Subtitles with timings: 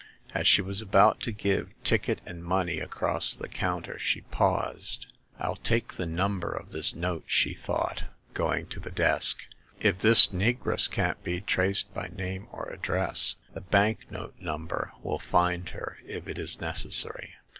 [0.33, 5.05] As she was about to give ticket and money across the counter she paused.
[5.39, 9.43] FU take the number of this note," she thought, going to the desk;
[9.79, 15.69] if this negress can't be traced by name or address, the bank note number will find
[15.69, 17.35] her if it is necessary."